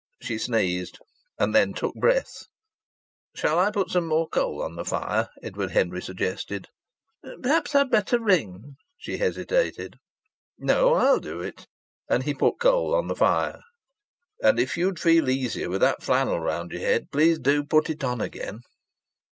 [0.19, 0.97] She sneezed;
[1.37, 2.47] then took breath.
[3.35, 6.69] "Shall I put some more coal on the fire?" Edward Henry suggested.
[7.43, 9.97] "Perhaps I'd better ring," she hesitated.
[10.57, 11.67] "No, I'll do it."
[12.23, 13.61] He put coal on the fire.
[14.41, 18.03] "And if you'd feel easier with that flannel round your head, please do put it
[18.03, 18.61] on again."